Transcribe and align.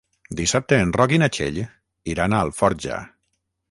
Dissabte 0.39 0.79
en 0.85 0.93
Roc 0.95 1.15
i 1.17 1.21
na 1.25 1.29
Txell 1.37 1.61
iran 2.17 2.33
a 2.39 2.43
Alforja. 2.49 3.03